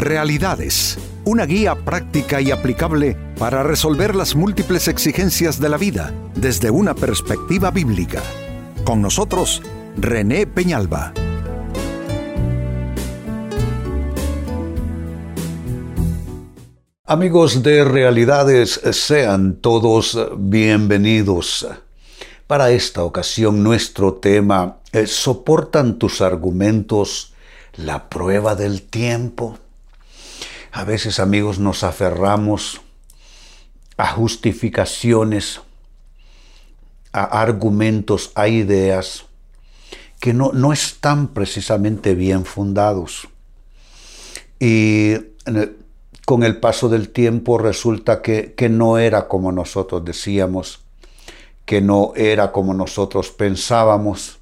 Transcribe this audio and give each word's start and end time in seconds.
Realidades, 0.00 0.96
una 1.26 1.44
guía 1.44 1.74
práctica 1.74 2.40
y 2.40 2.50
aplicable 2.50 3.18
para 3.38 3.62
resolver 3.62 4.16
las 4.16 4.34
múltiples 4.34 4.88
exigencias 4.88 5.60
de 5.60 5.68
la 5.68 5.76
vida 5.76 6.14
desde 6.34 6.70
una 6.70 6.94
perspectiva 6.94 7.70
bíblica. 7.70 8.22
Con 8.82 9.02
nosotros, 9.02 9.60
René 9.98 10.46
Peñalba. 10.46 11.12
Amigos 17.04 17.62
de 17.62 17.84
Realidades, 17.84 18.80
sean 18.92 19.56
todos 19.56 20.18
bienvenidos. 20.38 21.68
Para 22.46 22.70
esta 22.70 23.04
ocasión 23.04 23.62
nuestro 23.62 24.14
tema 24.14 24.78
es 24.92 25.14
¿Soportan 25.14 25.98
tus 25.98 26.22
argumentos 26.22 27.34
la 27.76 28.08
prueba 28.08 28.54
del 28.54 28.80
tiempo? 28.80 29.58
A 30.72 30.84
veces 30.84 31.18
amigos 31.18 31.58
nos 31.58 31.82
aferramos 31.82 32.80
a 33.96 34.06
justificaciones, 34.12 35.60
a 37.12 37.24
argumentos, 37.24 38.30
a 38.34 38.48
ideas 38.48 39.26
que 40.20 40.32
no, 40.32 40.52
no 40.52 40.72
están 40.72 41.28
precisamente 41.28 42.14
bien 42.14 42.44
fundados. 42.44 43.28
Y 44.60 45.14
con 46.26 46.44
el 46.44 46.60
paso 46.60 46.88
del 46.88 47.08
tiempo 47.08 47.58
resulta 47.58 48.22
que, 48.22 48.54
que 48.54 48.68
no 48.68 48.98
era 48.98 49.26
como 49.26 49.50
nosotros 49.50 50.04
decíamos, 50.04 50.84
que 51.64 51.80
no 51.80 52.12
era 52.14 52.52
como 52.52 52.74
nosotros 52.74 53.30
pensábamos 53.30 54.38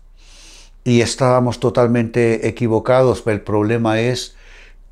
y 0.84 1.00
estábamos 1.00 1.60
totalmente 1.60 2.48
equivocados. 2.48 3.22
El 3.26 3.40
problema 3.40 4.00
es 4.00 4.36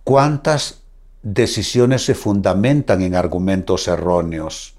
cuántas 0.04 0.82
decisiones 1.26 2.04
se 2.04 2.14
fundamentan 2.14 3.02
en 3.02 3.16
argumentos 3.16 3.88
erróneos, 3.88 4.74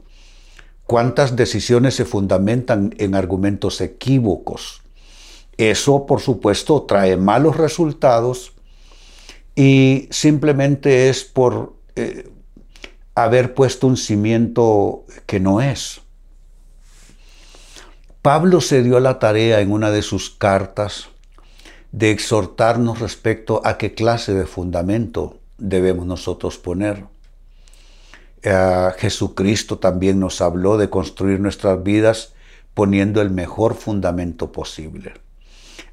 cuántas 0.86 1.36
decisiones 1.36 1.96
se 1.96 2.06
fundamentan 2.06 2.96
en 3.00 3.16
argumentos 3.16 3.82
equívocos. 3.82 4.82
Eso, 5.58 6.06
por 6.06 6.22
supuesto, 6.22 6.84
trae 6.84 7.18
malos 7.18 7.58
resultados 7.58 8.54
y 9.56 10.08
simplemente 10.10 11.10
es 11.10 11.26
por 11.26 11.76
eh, 11.98 12.30
haber 13.14 13.54
puesto 13.54 13.86
un 13.86 13.98
cimiento 13.98 15.04
que 15.26 15.42
no 15.42 15.60
es. 15.60 16.00
Pablo 18.22 18.62
se 18.62 18.84
dio 18.84 19.02
la 19.02 19.20
tarea 19.20 19.60
en 19.60 19.74
una 19.74 19.92
de 19.92 20.02
sus 20.02 20.30
cartas 20.30 21.10
de 21.92 22.12
exhortarnos 22.12 23.00
respecto 23.00 23.60
a 23.66 23.78
qué 23.78 23.94
clase 23.94 24.34
de 24.34 24.46
fundamento 24.46 25.42
debemos 25.58 26.06
nosotros 26.06 26.58
poner. 26.58 27.06
Eh, 28.44 28.90
Jesucristo 28.98 29.78
también 29.80 30.20
nos 30.20 30.42
habló 30.42 30.78
de 30.78 30.90
construir 30.90 31.40
nuestras 31.40 31.84
vidas 31.84 32.34
poniendo 32.74 33.22
el 33.22 33.32
mejor 33.32 33.76
fundamento 33.76 34.52
posible. 34.52 35.14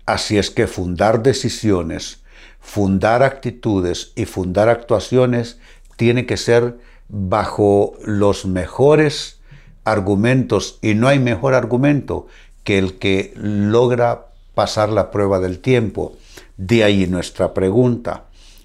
Así 0.07 0.37
es 0.37 0.51
que 0.51 0.67
fundar 0.67 1.23
decisiones, 1.23 2.23
fundar 2.61 3.23
actitudes 3.23 4.13
y 4.17 4.27
fundar 4.27 4.69
actuaciones 4.69 5.59
tiene 5.97 6.27
que 6.27 6.37
ser 6.37 6.79
bajo 7.09 7.95
los 8.05 8.45
mejores 8.45 9.41
argumentos 9.85 10.79
y 10.83 10.95
no 10.95 11.09
hay 11.09 11.19
mejor 11.19 11.55
argumento 11.55 12.27
que 12.65 12.79
el 12.79 12.99
que 12.99 13.33
logra 13.37 14.27
pasar 14.55 14.89
la 14.89 15.11
prueba 15.11 15.41
del 15.41 15.61
tiempo. 15.61 16.17
De 16.57 16.85
ahí 16.85 17.07
nuestra 17.07 17.55
pregunta, 17.55 18.25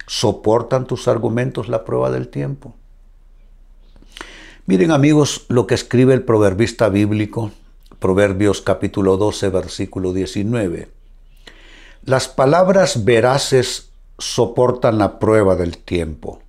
¿soportan 0.10 0.88
tus 0.88 1.08
argumentos 1.08 1.70
la 1.70 1.86
prueba 1.86 2.12
del 2.12 2.28
tiempo? 2.28 2.76
Miren 4.66 4.92
amigos 4.92 5.46
lo 5.48 5.68
que 5.68 5.76
escribe 5.76 6.14
el 6.14 6.24
proverbista 6.24 6.90
bíblico, 6.90 7.52
Proverbios 8.00 8.62
capítulo 8.62 9.18
12, 9.18 9.50
versículo 9.50 10.12
19. 10.12 10.90
Las 12.04 12.28
palabras 12.28 13.06
veraces 13.06 13.92
soportan 14.18 14.98
la 14.98 15.20
prueba 15.20 15.56
del 15.56 15.78
tiempo 15.78 16.42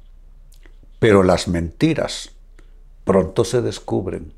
pero 1.01 1.25
las 1.25 1.49
mentiras 1.49 2.31
pronto 3.05 3.45
se 3.45 3.63
descubren. 3.63 4.33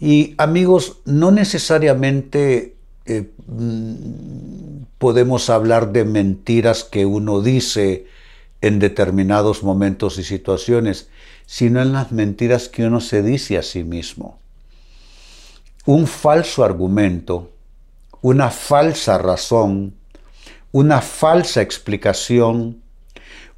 Y 0.00 0.34
amigos, 0.38 1.00
no 1.04 1.30
necesariamente 1.30 2.76
eh, 3.04 3.30
mm, 3.46 4.84
podemos 4.98 5.50
hablar 5.50 5.92
de 5.92 6.04
mentiras 6.04 6.84
que 6.84 7.04
uno 7.06 7.40
dice 7.40 8.06
en 8.60 8.78
determinados 8.78 9.62
momentos 9.62 10.18
y 10.18 10.24
situaciones, 10.24 11.08
sino 11.46 11.82
en 11.82 11.92
las 11.92 12.12
mentiras 12.12 12.68
que 12.68 12.86
uno 12.86 13.00
se 13.00 13.22
dice 13.22 13.58
a 13.58 13.62
sí 13.62 13.82
mismo. 13.82 14.38
Un 15.84 16.06
falso 16.06 16.64
argumento, 16.64 17.50
una 18.20 18.50
falsa 18.50 19.18
razón, 19.18 19.94
una 20.70 21.00
falsa 21.00 21.60
explicación, 21.60 22.80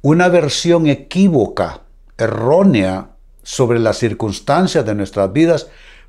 una 0.01 0.27
versión 0.27 0.87
equívoca, 0.87 1.81
errónea 2.17 3.11
sobre 3.43 3.79
las 3.79 3.99
circunstancias 3.99 4.85
de 4.85 4.95
nuestras 4.95 5.31
vidas, 5.31 5.67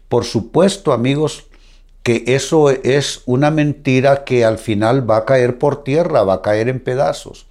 por 0.09 0.25
supuesto, 0.25 0.93
amigos, 0.93 1.47
que 2.07 2.23
eso 2.29 2.71
es 2.71 3.23
una 3.27 3.51
mentira 3.51 4.23
que 4.23 4.45
al 4.45 4.59
final 4.59 5.11
va 5.11 5.17
a 5.17 5.25
caer 5.25 5.59
por 5.59 5.83
tierra, 5.83 6.23
va 6.23 6.35
a 6.35 6.41
caer 6.41 6.69
en 6.69 6.79
pedazos. 6.79 7.49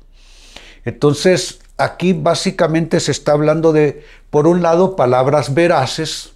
Entonces, 0.86 1.60
aquí 1.76 2.14
básicamente 2.14 3.02
se 3.02 3.12
está 3.12 3.34
hablando 3.34 3.74
de, 3.74 4.06
por 4.30 4.48
un 4.48 4.62
lado, 4.62 4.96
palabras 4.96 5.54
veraces. 5.54 6.36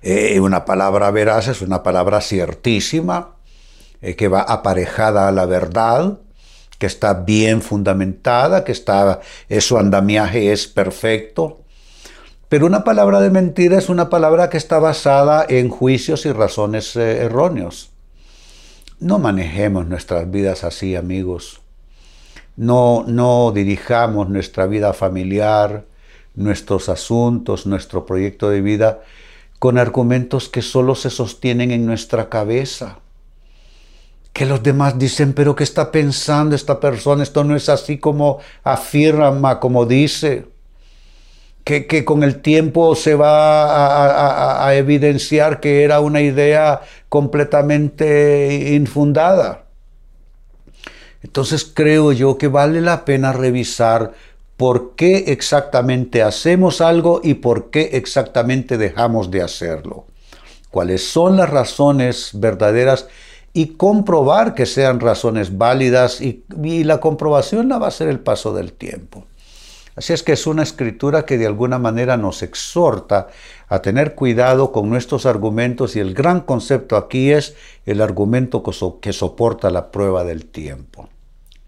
Eh, 0.00 0.40
una 0.40 0.64
palabra 0.64 1.10
veraz 1.10 1.48
es 1.48 1.60
una 1.60 1.82
palabra 1.82 2.22
ciertísima, 2.22 3.36
eh, 4.00 4.16
que 4.16 4.28
va 4.28 4.40
aparejada 4.40 5.28
a 5.28 5.32
la 5.32 5.44
verdad 5.44 6.20
que 6.78 6.86
está 6.86 7.12
bien 7.12 7.60
fundamentada, 7.60 8.64
que 8.64 8.72
está, 8.72 9.20
su 9.58 9.76
andamiaje 9.76 10.50
es 10.50 10.66
perfecto. 10.66 11.60
Pero 12.50 12.66
una 12.66 12.82
palabra 12.82 13.20
de 13.20 13.30
mentira 13.30 13.78
es 13.78 13.88
una 13.88 14.10
palabra 14.10 14.50
que 14.50 14.56
está 14.56 14.80
basada 14.80 15.46
en 15.48 15.68
juicios 15.68 16.26
y 16.26 16.32
razones 16.32 16.96
eh, 16.96 17.18
erróneos. 17.18 17.92
No 18.98 19.20
manejemos 19.20 19.86
nuestras 19.86 20.28
vidas 20.28 20.64
así, 20.64 20.96
amigos. 20.96 21.60
No, 22.56 23.04
no 23.06 23.52
dirijamos 23.52 24.28
nuestra 24.28 24.66
vida 24.66 24.92
familiar, 24.92 25.84
nuestros 26.34 26.88
asuntos, 26.88 27.66
nuestro 27.66 28.04
proyecto 28.04 28.50
de 28.50 28.60
vida 28.62 29.00
con 29.60 29.78
argumentos 29.78 30.48
que 30.48 30.60
solo 30.60 30.96
se 30.96 31.08
sostienen 31.08 31.70
en 31.70 31.86
nuestra 31.86 32.28
cabeza 32.28 32.98
que 34.32 34.46
los 34.46 34.62
demás 34.62 34.98
dicen, 34.98 35.34
pero 35.34 35.54
¿qué 35.54 35.64
está 35.64 35.92
pensando 35.92 36.54
esta 36.56 36.80
persona? 36.80 37.22
Esto 37.22 37.44
no 37.44 37.56
es 37.56 37.68
así 37.68 37.98
como 37.98 38.38
afirma, 38.64 39.60
como 39.60 39.86
dice. 39.86 40.46
Que, 41.64 42.04
con 42.04 42.24
el 42.24 42.40
tiempo 42.40 42.96
se 42.96 43.14
va 43.14 44.66
a, 44.66 44.74
evidenciar 44.74 45.60
que 45.60 45.84
era 45.84 46.00
una 46.00 46.20
idea 46.20 46.80
completamente 47.08 48.72
infundada. 48.74 49.66
Entonces 51.22 51.70
creo 51.72 52.10
yo 52.10 52.38
que 52.38 52.48
vale 52.48 52.80
la 52.80 53.04
pena 53.04 53.32
revisar 53.32 54.12
por 54.56 54.96
qué 54.96 55.26
exactamente 55.28 56.22
hacemos 56.22 56.80
algo 56.80 57.20
y 57.22 57.34
por 57.34 57.70
qué 57.70 57.90
exactamente 57.92 58.76
dejamos 58.76 59.30
de 59.30 59.42
hacerlo. 59.42 60.06
¿Cuáles 60.70 61.08
son 61.08 61.36
las 61.36 61.50
razones 61.50 62.30
verdaderas? 62.34 63.06
y 63.52 63.74
comprobar 63.76 64.54
que 64.54 64.66
sean 64.66 65.00
razones 65.00 65.56
válidas 65.58 66.20
y, 66.20 66.44
la 66.84 67.00
comprobación 67.00 67.68
la 67.68 67.78
va 67.78 67.88
a 67.88 67.90
ser 67.90 68.08
el 68.08 68.20
paso 68.20 68.54
del 68.54 68.72
tiempo. 68.72 69.24
Así 70.00 70.14
es 70.14 70.22
que 70.22 70.32
es 70.32 70.46
una 70.46 70.62
escritura 70.62 71.26
que 71.26 71.36
de 71.36 71.46
alguna 71.46 71.78
manera 71.78 72.16
nos 72.16 72.42
exhorta 72.42 73.28
a 73.68 73.82
tener 73.82 74.14
cuidado 74.14 74.72
con 74.72 74.88
nuestros 74.88 75.26
argumentos 75.26 75.94
y 75.94 76.00
el 76.00 76.14
gran 76.14 76.40
concepto 76.40 76.96
aquí 76.96 77.32
es 77.32 77.54
el 77.84 78.00
argumento 78.00 78.62
que 79.02 79.12
soporta 79.12 79.68
la 79.68 79.90
prueba 79.90 80.24
del 80.24 80.46
tiempo 80.46 81.10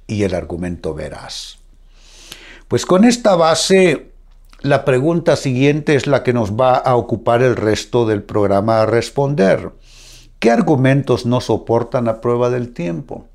y 0.07 0.23
el 0.23 0.35
argumento 0.35 0.95
veraz. 0.95 1.59
Pues 2.69 2.87
con 2.87 3.05
esta 3.05 3.37
base, 3.37 4.13
la 4.63 4.87
pregunta 4.87 5.37
siguiente 5.37 5.95
es 5.95 6.07
la 6.07 6.23
que 6.23 6.33
nos 6.33 6.53
va 6.53 6.77
a 6.77 6.97
ocupar 6.97 7.43
el 7.43 7.55
resto 7.55 8.07
del 8.07 8.23
programa 8.23 8.81
a 8.81 8.87
responder. 8.87 9.73
¿Qué 10.39 10.51
argumentos 10.51 11.27
no 11.27 11.43
soportan 11.43 12.07
la 12.07 12.23
prueba 12.23 12.49
del 12.49 12.73
tiempo? 12.73 13.27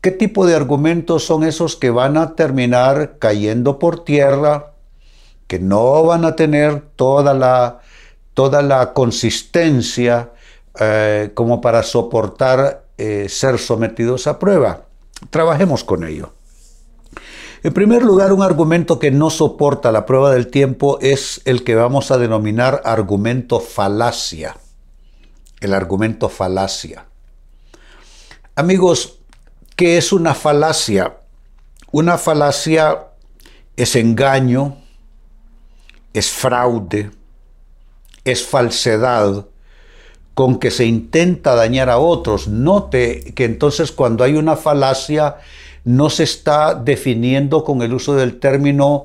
¿Qué 0.00 0.12
tipo 0.12 0.46
de 0.46 0.54
argumentos 0.54 1.24
son 1.24 1.42
esos 1.42 1.74
que 1.74 1.90
van 1.90 2.16
a 2.16 2.36
terminar 2.36 3.16
cayendo 3.18 3.80
por 3.80 4.04
tierra, 4.04 4.74
que 5.48 5.58
no 5.58 6.04
van 6.04 6.24
a 6.24 6.36
tener 6.36 6.82
toda 6.94 7.34
la, 7.34 7.80
toda 8.32 8.62
la 8.62 8.92
consistencia 8.92 10.30
eh, 10.78 11.32
como 11.34 11.60
para 11.60 11.82
soportar 11.82 12.84
eh, 12.96 13.26
ser 13.28 13.58
sometidos 13.58 14.28
a 14.28 14.38
prueba? 14.38 14.84
Trabajemos 15.30 15.82
con 15.82 16.04
ello. 16.04 16.32
En 17.64 17.72
primer 17.72 18.04
lugar, 18.04 18.32
un 18.32 18.42
argumento 18.42 19.00
que 19.00 19.10
no 19.10 19.30
soporta 19.30 19.90
la 19.90 20.06
prueba 20.06 20.30
del 20.30 20.46
tiempo 20.46 21.00
es 21.00 21.40
el 21.44 21.64
que 21.64 21.74
vamos 21.74 22.12
a 22.12 22.18
denominar 22.18 22.82
argumento 22.84 23.58
falacia. 23.58 24.56
El 25.58 25.74
argumento 25.74 26.28
falacia. 26.28 27.06
Amigos, 28.54 29.17
¿qué 29.78 29.96
es 29.96 30.12
una 30.12 30.34
falacia? 30.34 31.18
Una 31.92 32.18
falacia 32.18 33.06
es 33.76 33.94
engaño, 33.94 34.76
es 36.12 36.30
fraude, 36.30 37.12
es 38.24 38.44
falsedad 38.44 39.46
con 40.34 40.58
que 40.58 40.72
se 40.72 40.84
intenta 40.84 41.54
dañar 41.54 41.90
a 41.90 41.98
otros. 41.98 42.48
Note 42.48 43.32
que 43.36 43.44
entonces 43.44 43.92
cuando 43.92 44.24
hay 44.24 44.34
una 44.34 44.56
falacia 44.56 45.36
no 45.84 46.10
se 46.10 46.24
está 46.24 46.74
definiendo 46.74 47.62
con 47.62 47.80
el 47.80 47.94
uso 47.94 48.16
del 48.16 48.40
término 48.40 49.04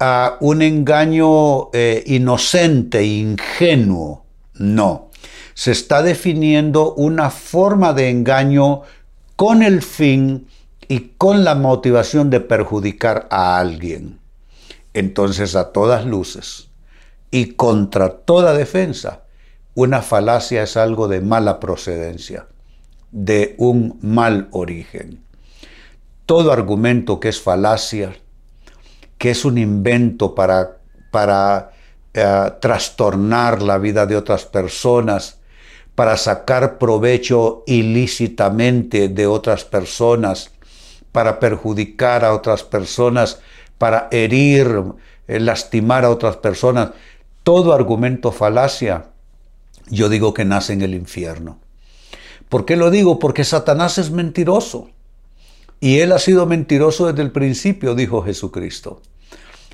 a 0.00 0.36
un 0.40 0.62
engaño 0.62 1.70
eh, 1.72 2.02
inocente, 2.06 3.04
ingenuo. 3.04 4.24
No, 4.54 5.10
se 5.54 5.70
está 5.70 6.02
definiendo 6.02 6.92
una 6.94 7.30
forma 7.30 7.92
de 7.92 8.10
engaño 8.10 8.82
con 9.36 9.62
el 9.62 9.82
fin 9.82 10.46
y 10.88 11.12
con 11.16 11.44
la 11.44 11.54
motivación 11.54 12.30
de 12.30 12.40
perjudicar 12.40 13.26
a 13.30 13.58
alguien. 13.58 14.20
Entonces, 14.94 15.56
a 15.56 15.72
todas 15.72 16.04
luces 16.04 16.68
y 17.30 17.54
contra 17.54 18.10
toda 18.10 18.52
defensa, 18.52 19.22
una 19.74 20.02
falacia 20.02 20.62
es 20.62 20.76
algo 20.76 21.08
de 21.08 21.22
mala 21.22 21.60
procedencia, 21.60 22.46
de 23.10 23.54
un 23.58 23.98
mal 24.02 24.48
origen. 24.50 25.24
Todo 26.26 26.52
argumento 26.52 27.20
que 27.20 27.30
es 27.30 27.40
falacia, 27.40 28.14
que 29.16 29.30
es 29.30 29.44
un 29.44 29.56
invento 29.56 30.34
para, 30.34 30.78
para 31.10 31.70
eh, 32.12 32.52
trastornar 32.60 33.62
la 33.62 33.78
vida 33.78 34.04
de 34.04 34.16
otras 34.16 34.44
personas, 34.44 35.38
para 35.94 36.16
sacar 36.16 36.78
provecho 36.78 37.64
ilícitamente 37.66 39.08
de 39.08 39.26
otras 39.26 39.64
personas, 39.64 40.50
para 41.12 41.38
perjudicar 41.38 42.24
a 42.24 42.32
otras 42.32 42.62
personas, 42.62 43.40
para 43.78 44.08
herir, 44.10 44.82
eh, 45.28 45.40
lastimar 45.40 46.04
a 46.04 46.10
otras 46.10 46.36
personas. 46.36 46.90
Todo 47.42 47.72
argumento 47.72 48.32
falacia, 48.32 49.06
yo 49.88 50.08
digo 50.08 50.32
que 50.32 50.44
nace 50.44 50.72
en 50.72 50.82
el 50.82 50.94
infierno. 50.94 51.58
¿Por 52.48 52.64
qué 52.64 52.76
lo 52.76 52.90
digo? 52.90 53.18
Porque 53.18 53.44
Satanás 53.44 53.98
es 53.98 54.10
mentiroso. 54.10 54.90
Y 55.80 55.98
él 55.98 56.12
ha 56.12 56.18
sido 56.18 56.46
mentiroso 56.46 57.06
desde 57.06 57.22
el 57.22 57.32
principio, 57.32 57.94
dijo 57.94 58.22
Jesucristo. 58.22 59.02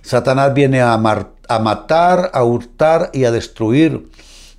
Satanás 0.00 0.54
viene 0.54 0.80
a, 0.80 0.94
a 0.94 1.58
matar, 1.58 2.30
a 2.32 2.44
hurtar 2.44 3.10
y 3.12 3.24
a 3.24 3.30
destruir. 3.30 4.08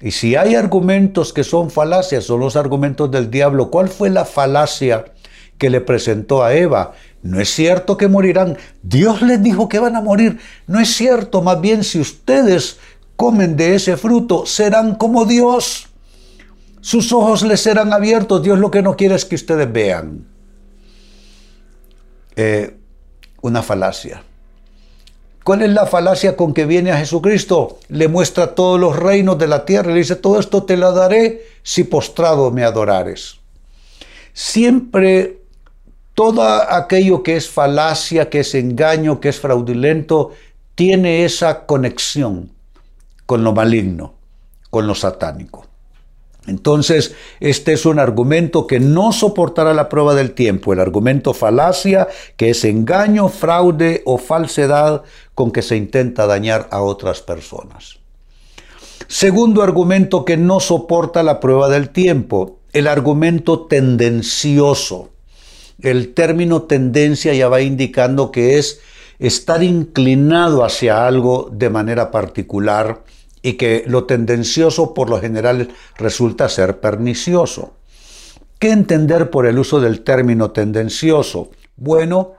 Y 0.02 0.12
si 0.12 0.36
hay 0.36 0.56
argumentos 0.56 1.34
que 1.34 1.44
son 1.44 1.70
falacias, 1.70 2.24
son 2.24 2.40
los 2.40 2.56
argumentos 2.56 3.12
del 3.12 3.30
diablo. 3.30 3.70
¿Cuál 3.70 3.90
fue 3.90 4.10
la 4.10 4.26
falacia 4.26 5.06
que 5.58 5.70
le 5.70 5.82
presentó 5.82 6.44
a 6.44 6.54
Eva? 6.54 6.94
No 7.22 7.40
es 7.40 7.50
cierto 7.50 7.98
que 7.98 8.08
morirán. 8.08 8.58
Dios 8.82 9.22
les 9.22 9.44
dijo 9.44 9.68
que 9.68 9.80
van 9.80 9.98
a 9.98 10.02
morir. 10.02 10.40
No 10.68 10.80
es 10.80 10.96
cierto. 10.96 11.42
Más 11.42 11.60
bien, 11.60 11.84
si 11.84 12.00
ustedes 12.00 12.78
comen 13.18 13.58
de 13.58 13.76
ese 13.76 13.98
fruto, 13.98 14.46
serán 14.46 14.96
como 14.96 15.26
Dios. 15.26 15.90
Sus 16.80 17.12
ojos 17.12 17.42
les 17.44 17.60
serán 17.60 17.92
abiertos. 17.92 18.42
Dios 18.42 18.58
lo 18.58 18.72
que 18.72 18.82
no 18.82 18.96
quiere 18.96 19.16
es 19.16 19.26
que 19.26 19.36
ustedes 19.36 19.70
vean. 19.70 20.26
Eh, 22.38 22.78
una 23.42 23.62
falacia. 23.62 24.24
¿Cuál 25.50 25.64
es 25.64 25.72
la 25.72 25.88
falacia 25.88 26.36
con 26.36 26.54
que 26.54 26.68
viene 26.68 26.92
a 26.92 26.98
Jesucristo? 27.00 27.80
Le 27.88 28.08
muestra 28.08 28.54
todos 28.54 28.80
los 28.80 28.96
reinos 28.96 29.40
de 29.40 29.48
la 29.48 29.66
tierra 29.66 29.90
y 29.90 29.94
le 29.96 30.00
dice, 30.02 30.16
todo 30.16 30.40
esto 30.40 30.62
te 30.62 30.78
lo 30.78 30.92
daré 30.92 31.44
si 31.64 31.86
postrado 31.86 32.52
me 32.52 32.64
adorares. 32.64 33.40
Siempre 34.32 35.42
todo 36.14 36.44
aquello 36.44 37.24
que 37.24 37.36
es 37.36 37.50
falacia, 37.50 38.30
que 38.30 38.42
es 38.42 38.54
engaño, 38.54 39.20
que 39.20 39.30
es 39.30 39.40
fraudulento, 39.40 40.34
tiene 40.76 41.26
esa 41.26 41.66
conexión 41.66 42.52
con 43.26 43.44
lo 43.44 43.52
maligno, 43.52 44.14
con 44.70 44.86
lo 44.86 44.94
satánico. 44.94 45.66
Entonces, 46.48 47.16
este 47.40 47.74
es 47.74 47.86
un 47.86 48.00
argumento 48.00 48.66
que 48.66 48.80
no 48.80 49.12
soportará 49.12 49.74
la 49.74 49.90
prueba 49.90 50.16
del 50.16 50.32
tiempo, 50.32 50.74
el 50.74 50.80
argumento 50.80 51.34
falacia, 51.34 52.08
que 52.38 52.52
es 52.52 52.64
engaño, 52.66 53.30
fraude 53.30 54.02
o 54.06 54.18
falsedad 54.18 55.04
con 55.36 55.52
que 55.52 55.62
se 55.62 55.76
intenta 55.76 56.26
dañar 56.26 56.68
a 56.72 56.82
otras 56.82 57.22
personas. 57.22 58.00
Segundo 59.08 59.64
argumento 59.64 60.24
que 60.24 60.38
no 60.38 60.60
soporta 60.60 61.24
la 61.24 61.40
prueba 61.40 61.70
del 61.70 61.90
tiempo, 61.90 62.60
el 62.74 62.88
argumento 62.88 63.66
tendencioso. 63.66 65.10
El 65.82 66.14
término 66.14 66.64
tendencia 66.64 67.34
ya 67.34 67.48
va 67.50 67.62
indicando 67.62 68.32
que 68.32 68.58
es 68.60 68.82
estar 69.18 69.64
inclinado 69.64 70.64
hacia 70.64 71.08
algo 71.08 71.50
de 71.52 71.70
manera 71.70 72.12
particular, 72.12 73.04
y 73.42 73.54
que 73.54 73.84
lo 73.88 74.06
tendencioso 74.06 74.94
por 74.94 75.10
lo 75.10 75.20
general 75.20 75.70
resulta 75.98 76.50
ser 76.50 76.80
pernicioso. 76.80 77.74
¿Qué 78.60 78.72
entender 78.72 79.30
por 79.30 79.46
el 79.46 79.58
uso 79.58 79.80
del 79.80 80.02
término 80.02 80.52
tendencioso? 80.52 81.52
Bueno, 81.78 82.34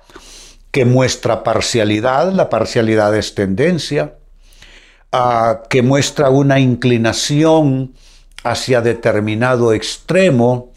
que 0.70 0.85
muestra 0.85 1.43
parcialidad, 1.43 2.32
la 2.32 2.50
parcialidad 2.50 3.17
es 3.17 3.35
tendencia, 3.35 4.17
ah, 5.12 5.62
que 5.69 5.82
muestra 5.82 6.31
una 6.31 6.61
inclinación 6.61 7.94
hacia 8.44 8.81
determinado 8.81 9.73
extremo, 9.73 10.73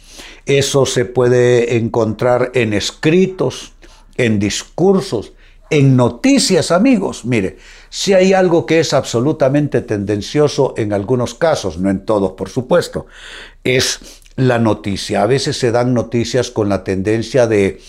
eso 0.46 0.86
se 0.86 1.06
puede 1.06 1.78
encontrar 1.78 2.52
en 2.54 2.74
escritos, 2.74 3.74
en 4.18 4.40
discursos, 4.40 5.34
en 5.70 5.96
noticias, 5.96 6.72
amigos. 6.72 7.26
Mire, 7.26 7.58
si 7.96 8.16
hay 8.16 8.34
algo 8.34 8.66
que 8.66 8.80
es 8.80 8.92
absolutamente 8.92 9.82
tendencioso 9.82 10.74
en 10.78 10.94
algunos 10.94 11.36
casos, 11.36 11.78
no 11.78 11.92
en 11.92 12.04
todos, 12.06 12.32
por 12.32 12.50
supuesto, 12.50 13.06
es 13.64 14.00
la 14.36 14.58
noticia. 14.58 15.22
A 15.22 15.28
veces 15.28 15.60
se 15.60 15.72
dan 15.72 15.94
noticias 15.94 16.50
con 16.50 16.70
la 16.70 16.84
tendencia 16.84 17.46
de, 17.46 17.80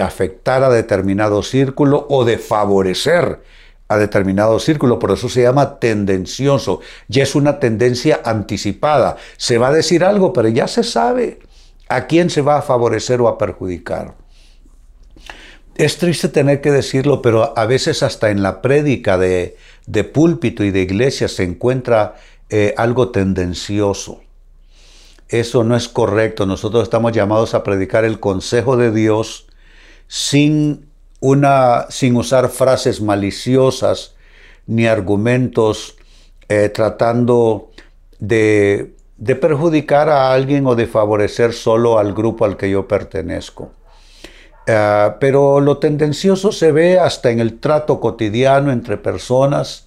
afectar 0.00 0.62
a 0.62 0.70
determinado 0.70 1.42
círculo 1.42 2.06
o 2.08 2.24
de 2.24 2.38
favorecer 2.38 3.40
a 3.88 3.98
determinado 3.98 4.60
círculo, 4.60 5.00
por 5.00 5.10
eso 5.10 5.28
se 5.28 5.42
llama 5.42 5.80
tendencioso. 5.80 6.78
Ya 7.08 7.24
es 7.24 7.34
una 7.34 7.58
tendencia 7.58 8.20
anticipada. 8.24 9.16
Se 9.38 9.58
va 9.58 9.68
a 9.68 9.72
decir 9.72 10.04
algo, 10.04 10.32
pero 10.32 10.46
ya 10.50 10.68
se 10.68 10.84
sabe 10.84 11.40
a 11.88 12.06
quién 12.06 12.30
se 12.30 12.42
va 12.42 12.58
a 12.58 12.62
favorecer 12.62 13.20
o 13.20 13.26
a 13.26 13.38
perjudicar. 13.38 14.14
Es 15.78 15.98
triste 15.98 16.28
tener 16.28 16.62
que 16.62 16.70
decirlo, 16.70 17.20
pero 17.20 17.56
a 17.58 17.66
veces 17.66 18.02
hasta 18.02 18.30
en 18.30 18.42
la 18.42 18.62
prédica 18.62 19.18
de, 19.18 19.56
púlpito 20.12 20.64
y 20.64 20.70
de 20.70 20.80
iglesia 20.80 21.28
se 21.28 21.42
encuentra 21.42 22.16
eh, 22.48 22.72
algo 22.78 23.10
tendencioso. 23.10 24.22
Eso 25.28 25.64
no 25.64 25.76
es 25.76 25.88
correcto. 25.88 26.46
Nosotros 26.46 26.84
estamos 26.84 27.12
llamados 27.12 27.52
a 27.52 27.62
predicar 27.62 28.06
el 28.06 28.20
consejo 28.20 28.78
de 28.78 28.90
Dios 28.90 29.48
sin, 30.08 30.88
una, 31.20 31.86
sin 31.90 32.16
usar 32.16 32.48
frases 32.48 33.02
maliciosas 33.02 34.14
ni 34.66 34.86
argumentos 34.86 35.96
eh, 36.48 36.70
tratando 36.70 37.70
de, 38.18 38.94
de 39.18 39.36
perjudicar 39.36 40.08
a 40.08 40.32
alguien 40.32 40.66
o 40.66 40.74
de 40.74 40.86
favorecer 40.86 41.52
solo 41.52 41.98
al 41.98 42.14
grupo 42.14 42.46
al 42.46 42.56
que 42.56 42.70
yo 42.70 42.88
pertenezco. 42.88 43.72
Ah, 44.68 45.16
pero 45.20 45.60
lo 45.60 45.78
tendencioso 45.78 46.50
se 46.50 46.72
ve 46.72 46.98
hasta 46.98 47.30
en 47.30 47.40
el 47.40 47.60
trato 47.60 48.00
cotidiano 48.00 48.72
entre 48.72 48.96
personas. 48.96 49.86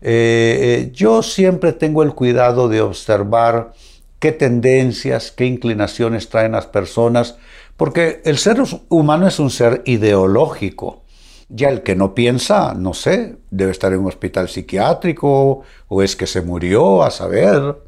Eh, 0.00 0.58
eh, 0.60 0.90
yo 0.92 1.22
siempre 1.22 1.72
tengo 1.72 2.02
el 2.02 2.14
cuidado 2.14 2.68
de 2.68 2.82
observar 2.82 3.72
qué 4.18 4.32
tendencias, 4.32 5.32
qué 5.32 5.46
inclinaciones 5.46 6.28
traen 6.28 6.52
las 6.52 6.66
personas, 6.66 7.36
porque 7.76 8.20
el 8.24 8.38
ser 8.38 8.62
humano 8.88 9.26
es 9.26 9.38
un 9.38 9.50
ser 9.50 9.82
ideológico. 9.86 11.02
Ya 11.48 11.70
el 11.70 11.82
que 11.82 11.96
no 11.96 12.14
piensa, 12.14 12.74
no 12.74 12.92
sé, 12.92 13.36
debe 13.50 13.70
estar 13.72 13.92
en 13.92 14.00
un 14.00 14.08
hospital 14.08 14.50
psiquiátrico 14.50 15.62
o 15.88 16.02
es 16.02 16.14
que 16.14 16.26
se 16.26 16.42
murió, 16.42 17.02
a 17.02 17.10
saber. 17.10 17.78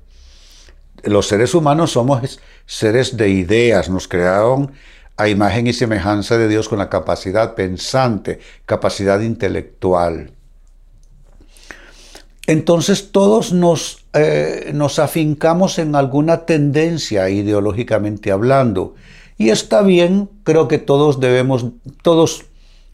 Los 1.02 1.28
seres 1.28 1.54
humanos 1.54 1.92
somos 1.92 2.40
seres 2.64 3.16
de 3.18 3.28
ideas, 3.28 3.90
nos 3.90 4.08
crearon 4.08 4.72
a 5.20 5.28
imagen 5.28 5.66
y 5.66 5.74
semejanza 5.74 6.38
de 6.38 6.48
Dios 6.48 6.70
con 6.70 6.78
la 6.78 6.88
capacidad 6.88 7.54
pensante, 7.54 8.40
capacidad 8.64 9.20
intelectual. 9.20 10.30
Entonces 12.46 13.12
todos 13.12 13.52
nos, 13.52 14.06
eh, 14.14 14.70
nos 14.72 14.98
afincamos 14.98 15.78
en 15.78 15.94
alguna 15.94 16.46
tendencia 16.46 17.28
ideológicamente 17.28 18.32
hablando. 18.32 18.94
Y 19.36 19.50
está 19.50 19.82
bien, 19.82 20.30
creo 20.42 20.68
que 20.68 20.78
todos 20.78 21.20
debemos, 21.20 21.66
todos 22.00 22.46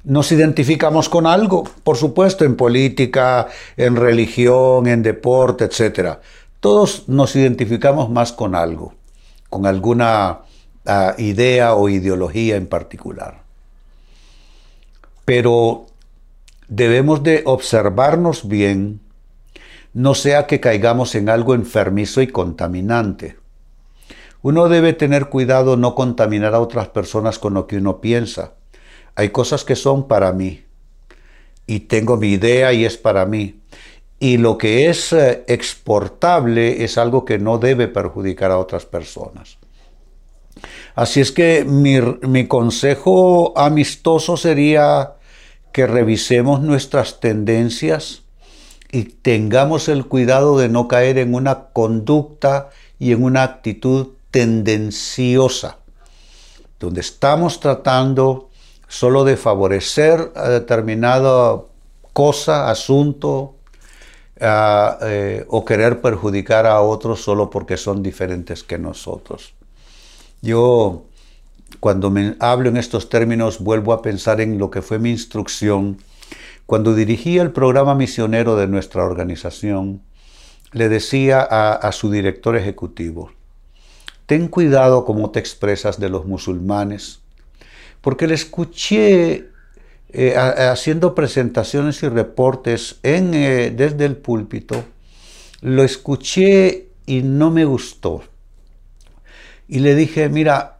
nos 0.02 0.33
identificamos 0.33 1.09
con 1.09 1.28
algo, 1.28 1.62
por 1.85 1.97
supuesto, 1.97 2.45
en 2.45 2.56
política, 2.56 3.47
en 3.76 3.95
religión, 3.95 4.88
en 4.88 5.04
deporte, 5.04 5.66
etc. 5.66 6.18
Todos 6.59 7.09
nos 7.09 7.37
identificamos 7.37 8.11
más 8.11 8.33
con 8.33 8.56
algo, 8.56 8.95
con 9.49 9.64
alguna 9.64 10.40
ah, 10.87 11.14
idea 11.19 11.75
o 11.75 11.88
ideología 11.88 12.57
en 12.57 12.66
particular. 12.66 13.43
Pero 15.25 15.87
debemos 16.69 17.23
de 17.23 17.43
observarnos 17.45 18.49
bien, 18.49 19.00
no 19.93 20.14
sea 20.14 20.47
que 20.47 20.61
caigamos 20.61 21.14
en 21.14 21.28
algo 21.28 21.55
enfermizo 21.55 22.21
y 22.23 22.28
contaminante. 22.28 23.37
Uno 24.43 24.69
debe 24.69 24.93
tener 24.93 25.28
cuidado 25.28 25.76
no 25.76 25.95
contaminar 25.95 26.55
a 26.55 26.61
otras 26.61 26.88
personas 26.88 27.38
con 27.38 27.55
lo 27.55 27.66
que 27.66 27.78
uno 27.78 28.00
piensa 28.00 28.52
hay 29.16 29.31
cosas 29.31 29.64
que 29.64 29.75
son 29.75 30.07
para 30.07 30.31
mí 30.33 30.62
y 31.66 31.81
tengo 31.81 32.16
mi 32.16 32.28
idea 32.28 32.73
y 32.73 32.85
es 32.85 32.97
para 32.97 33.26
mí. 33.26 33.61
Y 34.21 34.37
lo 34.37 34.57
que 34.57 34.88
es 34.88 35.12
eh, 35.12 35.43
exportable 35.49 36.85
es 36.85 36.97
algo 36.97 37.25
que 37.25 37.38
no 37.38 37.59
debe 37.59 37.88
perjudicar 37.88 38.50
a 38.50 38.59
otras 38.59 38.87
personas. 38.87 39.59
Así 40.96 41.20
es 41.20 41.30
que 41.30 41.66
mi, 41.66 42.48
consejo 42.48 43.52
amistoso 43.54 44.38
sería 44.38 45.12
que 45.70 45.86
revisemos 45.86 46.62
nuestras 46.62 47.20
tendencias 47.20 48.22
y 48.90 49.04
tengamos 49.04 49.90
el 49.90 50.06
cuidado 50.06 50.56
de 50.56 50.70
no 50.70 50.88
caer 50.88 51.18
en 51.18 51.34
una 51.34 51.66
conducta 51.74 52.70
y 52.98 53.12
en 53.12 53.22
una 53.22 53.42
actitud 53.42 54.12
tendenciosa, 54.30 55.80
donde 56.80 57.02
estamos 57.02 57.60
tratando 57.60 58.48
solo 58.88 59.24
de 59.24 59.36
favorecer 59.36 60.32
a 60.34 60.48
determinada 60.48 61.60
cosa, 62.14 62.70
asunto, 62.70 63.56
eh, 64.40 65.44
o 65.46 65.62
querer 65.66 66.00
perjudicar 66.00 66.64
a 66.64 66.80
otros 66.80 67.22
solo 67.22 67.50
porque 67.50 67.76
son 67.76 68.02
diferentes 68.02 68.62
que 68.62 68.78
nosotros. 68.78 69.56
Yo, 70.46 71.06
cuando 71.80 72.08
me 72.08 72.36
hablo 72.38 72.68
en 72.68 72.76
estos 72.76 73.08
términos, 73.08 73.58
vuelvo 73.58 73.92
a 73.92 74.00
pensar 74.00 74.40
en 74.40 74.58
lo 74.58 74.70
que 74.70 74.80
fue 74.80 75.00
mi 75.00 75.10
instrucción. 75.10 75.98
Cuando 76.66 76.94
dirigía 76.94 77.42
el 77.42 77.50
programa 77.50 77.96
misionero 77.96 78.54
de 78.54 78.68
nuestra 78.68 79.04
organización, 79.04 80.02
le 80.70 80.88
decía 80.88 81.40
a 81.40 81.90
su 81.90 82.12
director 82.12 82.56
ejecutivo, 82.56 83.32
ten 84.26 84.46
cuidado 84.46 85.04
cómo 85.04 85.30
te 85.32 85.40
expresas 85.40 85.98
de 85.98 86.10
los 86.10 86.26
musulmanes, 86.26 87.22
porque 88.00 88.28
le 88.28 88.34
escuché 88.34 89.48
eh, 90.10 90.36
haciendo 90.36 91.16
presentaciones 91.16 92.04
y 92.04 92.08
reportes 92.08 93.00
eh, 93.02 93.72
desde 93.74 94.04
el 94.04 94.16
púlpito, 94.16 94.84
lo 95.60 95.82
escuché 95.82 96.90
y 97.04 97.22
no 97.22 97.50
me 97.50 97.64
gustó. 97.64 98.22
Y 99.68 99.80
le 99.80 99.94
dije, 99.94 100.28
mira, 100.28 100.78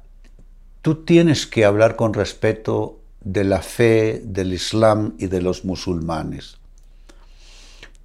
tú 0.83 1.05
tienes 1.05 1.47
que 1.47 1.64
hablar 1.64 1.97
con 1.97 2.14
respeto 2.14 3.00
de 3.21 3.45
la 3.45 3.62
fe, 3.62 4.23
del 4.25 4.52
Islam 4.52 5.14
y 5.19 5.26
de 5.26 5.43
los 5.43 5.64
musulmanes. 5.64 6.59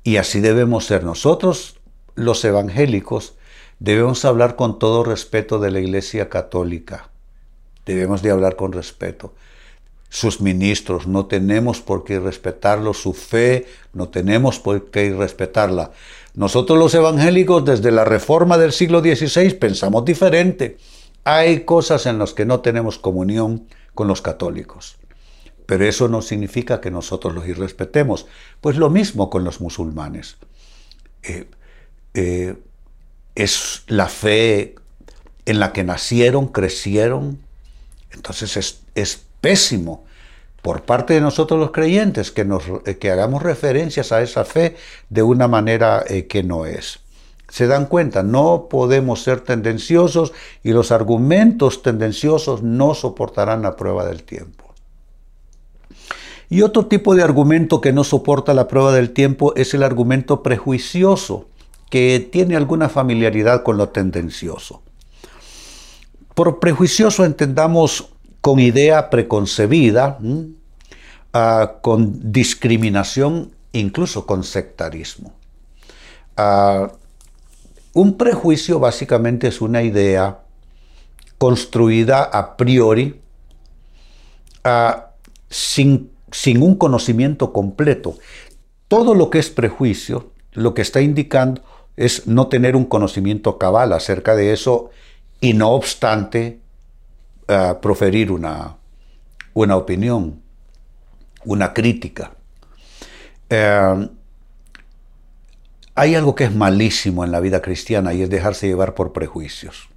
Y 0.04 0.18
así 0.18 0.40
debemos 0.40 0.86
ser 0.86 1.04
nosotros, 1.04 1.78
los 2.16 2.44
evangélicos, 2.44 3.36
debemos 3.80 4.26
hablar 4.26 4.56
con 4.56 4.80
todo 4.80 5.04
respeto 5.04 5.60
de 5.60 5.72
la 5.72 5.80
Iglesia 5.80 6.30
Católica 6.30 7.12
debemos 7.86 8.22
de 8.22 8.32
hablar 8.32 8.56
con 8.56 8.72
respeto. 8.72 9.34
Sus 10.14 10.42
ministros, 10.42 11.08
no 11.08 11.26
tenemos 11.28 11.80
por 11.80 12.04
qué 12.04 12.20
respetarlos, 12.20 13.02
su 13.02 13.14
fe, 13.14 13.66
no 13.94 14.10
tenemos 14.10 14.60
por 14.60 14.92
qué 14.92 15.16
respetarla. 15.16 15.92
Nosotros 16.36 16.78
los 16.78 16.94
evangélicos 16.94 17.64
desde 17.64 17.92
la 17.92 18.04
reforma 18.04 18.58
del 18.58 18.74
siglo 18.74 19.00
XVI 19.00 19.54
pensamos 19.54 20.04
diferente. 20.04 20.78
Hay 21.24 21.62
cosas 21.62 22.06
en 22.08 22.20
las 22.20 22.34
que 22.34 22.46
no 22.46 22.60
tenemos 22.60 23.00
comunión 23.00 23.68
con 23.96 24.10
los 24.10 24.22
católicos. 24.22 24.98
Pero 25.66 25.86
eso 25.86 26.10
no 26.10 26.22
significa 26.22 26.82
que 26.82 26.92
nosotros 26.92 27.34
los 27.34 27.48
irrespetemos. 27.48 28.28
Pues 28.60 28.76
lo 28.76 28.90
mismo 28.90 29.30
con 29.30 29.46
los 29.46 29.62
musulmanes. 29.62 30.36
Eh, 31.24 31.48
eh, 32.16 32.56
es 33.36 33.84
la 33.88 34.10
fe 34.10 34.76
en 35.46 35.60
la 35.60 35.72
que 35.72 35.86
nacieron, 35.86 36.48
crecieron, 36.48 37.40
entonces 38.12 38.84
es, 38.96 39.26
pésimo 39.42 40.06
por 40.62 40.84
parte 40.84 41.16
de 41.16 41.22
nosotros 41.22 41.60
los 41.60 41.72
creyentes 41.72 42.32
que, 42.32 42.46
nos, 42.46 42.64
eh, 42.86 42.98
que 42.98 43.12
hagamos 43.12 43.42
referencias 43.42 44.12
a 44.12 44.22
esa 44.22 44.46
fe 44.46 44.76
de 45.10 45.24
una 45.24 45.48
manera 45.48 46.04
eh, 46.08 46.28
que 46.28 46.44
no 46.44 46.66
es. 46.66 47.00
Se 47.50 47.68
dan 47.68 47.88
cuenta, 47.88 48.24
no 48.24 48.68
podemos 48.70 49.24
ser 49.24 49.42
tendenciosos 49.42 50.32
y 50.64 50.72
los 50.72 50.92
argumentos 50.92 51.82
tendenciosos 51.82 52.64
no 52.64 52.94
soportarán 52.94 53.64
la 53.64 53.76
prueba 53.76 54.06
del 54.06 54.24
tiempo. 54.24 54.74
Y 56.50 56.62
otro 56.62 56.86
tipo 56.86 57.16
de 57.16 57.24
argumento 57.24 57.82
que 57.82 57.94
no 57.94 58.04
soporta 58.04 58.54
la 58.54 58.68
prueba 58.68 58.94
del 58.94 59.12
tiempo 59.12 59.54
es 59.56 59.74
el 59.74 59.84
argumento 59.84 60.44
prejuicioso, 60.44 61.48
que 61.90 62.26
tiene 62.32 62.56
alguna 62.56 62.88
familiaridad 62.88 63.64
con 63.64 63.78
lo 63.78 63.90
tendencioso. 63.90 64.82
Por 66.36 66.60
prejuicioso 66.60 67.26
entendamos 67.26 68.11
con 68.42 68.60
idea 68.60 69.10
preconcebida, 69.10 70.20
ah, 71.34 71.74
con 71.82 72.32
discriminación, 72.32 73.52
incluso 73.72 74.26
con 74.26 74.44
sectarismo. 74.44 75.34
Ah, 76.36 76.92
un 77.94 78.18
prejuicio 78.18 78.80
básicamente 78.80 79.48
es 79.48 79.62
una 79.62 79.84
idea 79.84 80.40
construida 81.38 82.24
a 82.24 82.58
priori 82.58 83.22
ah, 84.64 85.12
sin, 85.50 86.12
sin 86.32 86.64
un 86.64 86.76
conocimiento 86.76 87.54
completo. 87.54 88.18
Todo 88.88 89.14
lo 89.14 89.30
que 89.30 89.40
es 89.40 89.50
prejuicio, 89.50 90.32
lo 90.54 90.74
que 90.74 90.82
está 90.82 91.02
indicando 91.02 91.62
es 91.96 92.28
no 92.28 92.48
tener 92.48 92.76
un 92.76 92.86
conocimiento 92.86 93.58
cabal 93.58 93.94
acerca 93.94 94.36
de 94.36 94.54
eso 94.54 94.90
y 95.40 95.54
no 95.54 95.72
obstante 95.72 96.60
eh, 97.54 97.76
proferir 97.82 98.32
una, 98.32 98.78
opinión, 99.54 100.42
una 101.44 101.74
crítica. 101.74 102.32
Eh, 103.50 104.08
hay 105.96 106.16
algo 106.16 106.34
que 106.34 106.46
es 106.46 106.56
malísimo 106.56 107.26
en 107.26 107.32
la 107.34 107.42
vida 107.42 107.62
cristiana 107.62 108.14
y 108.14 108.22
es 108.22 108.30
dejarse 108.30 108.68
llevar 108.68 108.96
por 108.96 109.12
prejuicios. 109.12 109.90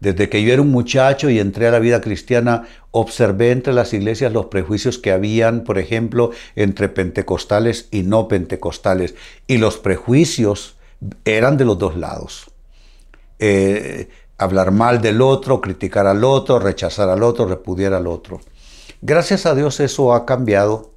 Desde 0.00 0.28
que 0.28 0.42
yo 0.42 0.52
era 0.52 0.60
un 0.60 0.72
muchacho 0.72 1.30
y 1.30 1.38
entré 1.38 1.68
a 1.68 1.70
la 1.70 1.78
vida 1.78 2.00
cristiana, 2.00 2.64
observé 2.90 3.52
entre 3.52 3.72
las 3.72 3.94
iglesias 3.94 4.32
los 4.32 4.46
prejuicios 4.46 4.98
que 4.98 5.12
habían, 5.12 5.62
por 5.62 5.78
ejemplo, 5.78 6.32
entre 6.56 6.88
pentecostales 6.88 7.86
y 7.92 8.02
no 8.02 8.26
pentecostales. 8.26 9.14
Y 9.46 9.58
los 9.58 9.78
prejuicios 9.78 10.76
eran 11.24 11.58
de 11.58 11.64
los 11.64 11.78
dos 11.78 11.96
lados. 11.96 12.50
Eh, 13.38 14.08
hablar 14.38 14.70
mal 14.70 15.00
del 15.00 15.22
otro, 15.22 15.60
criticar 15.60 16.06
al 16.06 16.24
otro, 16.24 16.58
rechazar 16.58 17.08
al 17.08 17.22
otro, 17.22 17.46
repudiar 17.46 17.94
al 17.94 18.06
otro. 18.06 18.40
Gracias 19.00 19.46
a 19.46 19.54
Dios 19.54 19.80
eso 19.80 20.14
ha 20.14 20.26
cambiado 20.26 20.92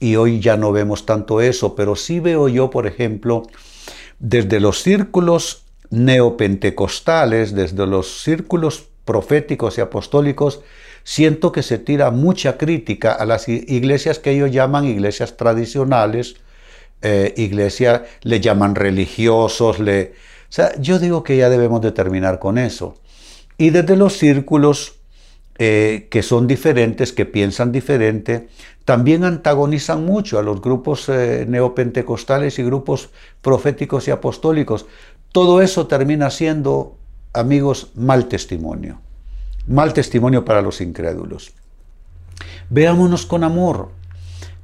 y 0.00 0.16
hoy 0.16 0.40
ya 0.40 0.56
no 0.56 0.72
vemos 0.72 1.06
tanto 1.06 1.40
eso, 1.40 1.74
pero 1.74 1.96
sí 1.96 2.20
veo 2.20 2.48
yo, 2.48 2.70
por 2.70 2.86
ejemplo, 2.86 3.44
desde 4.18 4.60
los 4.60 4.82
círculos 4.82 5.64
neopentecostales, 5.90 7.54
desde 7.54 7.86
los 7.86 8.22
círculos 8.22 8.84
proféticos 9.04 9.78
y 9.78 9.80
apostólicos, 9.80 10.60
siento 11.04 11.52
que 11.52 11.62
se 11.62 11.78
tira 11.78 12.10
mucha 12.10 12.56
crítica 12.56 13.12
a 13.12 13.24
las 13.26 13.48
iglesias 13.48 14.18
que 14.18 14.30
ellos 14.30 14.50
llaman 14.50 14.84
iglesias 14.84 15.36
tradicionales, 15.36 16.36
eh, 17.02 17.34
le 18.22 18.40
llaman 18.40 18.74
religiosos, 18.74 19.80
le, 19.80 20.14
sea, 20.54 20.78
yo 20.78 20.98
digo 20.98 21.22
que 21.22 21.36
ya 21.36 21.48
debemos 21.48 21.80
de 21.80 21.92
terminar 21.92 22.38
con 22.38 22.58
eso. 22.58 22.96
Y 23.56 23.70
desde 23.70 23.96
los 23.96 24.18
círculos 24.18 24.96
eh, 25.58 26.08
que 26.10 26.22
son 26.22 26.46
diferentes, 26.46 27.12
que 27.12 27.26
piensan 27.26 27.72
diferente, 27.72 28.48
también 28.84 29.22
antagonizan 29.22 30.04
mucho 30.04 30.38
a 30.38 30.42
los 30.42 30.60
grupos 30.60 31.08
eh, 31.08 31.44
neopentecostales 31.48 32.58
y 32.58 32.64
grupos 32.64 33.10
proféticos 33.40 34.08
y 34.08 34.10
apostólicos. 34.10 34.86
Todo 35.30 35.62
eso 35.62 35.86
termina 35.86 36.30
siendo, 36.30 36.96
amigos, 37.32 37.92
mal 37.94 38.28
testimonio. 38.28 39.00
Mal 39.66 39.92
testimonio 39.92 40.44
para 40.44 40.62
los 40.62 40.80
incrédulos. 40.80 41.52
Veámonos 42.70 43.26
con 43.26 43.44
amor, 43.44 43.90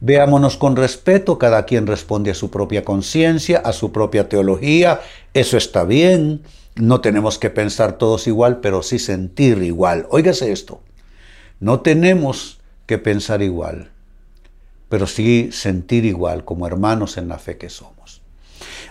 Veámonos 0.01 0.57
con 0.57 0.77
respeto, 0.77 1.39
cada 1.39 1.67
quien 1.67 1.87
responde 1.87 2.31
a 2.31 2.35
su 2.35 2.51
propia 2.51 2.85
conciencia, 2.85 3.59
a 3.59 3.73
su 3.73 3.91
propia 3.91 4.29
teología, 4.29 5.01
eso 5.35 5.57
está 5.57 5.85
bien, 5.85 6.43
no 6.77 7.01
tenemos 7.01 7.39
que 7.39 7.51
pensar 7.51 7.99
todos 7.99 8.29
igual, 8.29 8.61
pero 8.61 8.83
sí 8.83 9.01
sentir 9.01 9.63
igual. 9.63 10.07
Óigase 10.11 10.53
esto, 10.53 10.81
no 11.59 11.81
tenemos 11.81 12.61
que 12.87 12.99
pensar 12.99 13.43
igual, 13.43 13.91
pero 14.89 15.09
sí 15.09 15.51
sentir 15.51 16.05
igual 16.05 16.45
como 16.45 16.67
hermanos 16.67 17.17
en 17.17 17.29
la 17.29 17.39
fe 17.39 17.59
que 17.59 17.69
somos. 17.69 18.18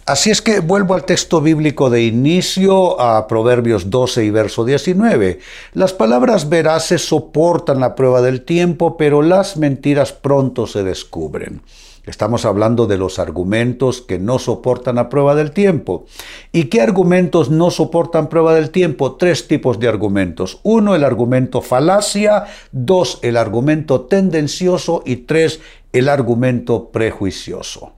Así 0.08 0.32
es 0.32 0.42
que 0.42 0.62
vuelvo 0.62 0.94
al 0.94 1.04
texto 1.04 1.42
bíblico 1.42 1.90
de 1.90 2.06
inicio 2.06 2.98
a 3.02 3.28
Proverbios 3.28 3.90
12 3.90 4.24
y 4.24 4.30
verso 4.30 4.64
19. 4.64 5.40
Las 5.74 5.92
palabras 5.92 6.48
veraces 6.48 7.06
soportan 7.06 7.82
la 7.82 7.94
prueba 7.94 8.22
del 8.22 8.44
tiempo, 8.44 8.96
pero 8.96 9.22
las 9.22 9.58
mentiras 9.58 10.14
pronto 10.14 10.66
se 10.66 10.86
descubren. 10.86 11.62
Estamos 12.06 12.46
hablando 12.46 12.88
de 12.88 12.98
los 12.98 13.20
argumentos 13.20 14.00
que 14.00 14.18
no 14.18 14.40
soportan 14.40 14.98
a 14.98 15.10
prueba 15.10 15.36
del 15.36 15.52
tiempo. 15.52 16.06
¿Y 16.54 16.70
qué 16.70 16.80
argumentos 16.80 17.50
no 17.50 17.70
soportan 17.70 18.30
prueba 18.30 18.54
del 18.54 18.70
tiempo? 18.70 19.18
Tres 19.18 19.50
tipos 19.50 19.78
de 19.78 19.90
argumentos. 19.90 20.62
Uno, 20.64 20.96
el 20.96 21.04
argumento 21.04 21.62
falacia. 21.62 22.46
Dos, 22.72 23.20
el 23.24 23.36
argumento 23.36 24.06
tendencioso. 24.06 25.04
Y 25.06 25.18
tres, 25.18 25.60
el 25.92 26.08
argumento 26.08 26.92
prejuicioso. 26.92 27.97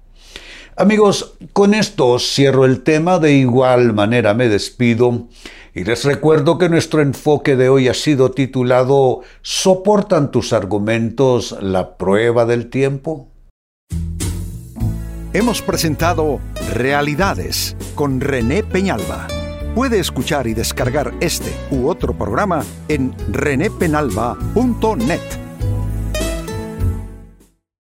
Amigos, 0.80 1.34
con 1.52 1.74
esto 1.74 2.18
cierro 2.20 2.64
el 2.64 2.84
tema, 2.84 3.20
de 3.20 3.34
igual 3.34 3.92
manera 3.92 4.34
me 4.34 4.48
despido 4.48 5.28
y 5.76 5.84
les 5.84 6.06
recuerdo 6.06 6.58
que 6.58 6.70
nuestro 6.70 7.02
enfoque 7.02 7.58
de 7.58 7.68
hoy 7.68 7.90
ha 7.90 7.94
sido 7.94 8.32
titulado 8.32 9.20
¿Soportan 9.42 10.32
tus 10.32 10.54
argumentos 10.54 11.58
la 11.60 11.98
prueba 11.98 12.46
del 12.46 12.70
tiempo? 12.70 13.28
Hemos 15.34 15.62
presentado 15.62 16.40
Realidades 16.74 17.76
con 17.94 18.22
René 18.22 18.64
Peñalba. 18.64 19.28
Puede 19.76 20.00
escuchar 20.00 20.48
y 20.48 20.54
descargar 20.54 21.14
este 21.20 21.52
u 21.72 21.90
otro 21.90 22.18
programa 22.18 22.64
en 22.88 23.14
renépenalba.net. 23.34 25.49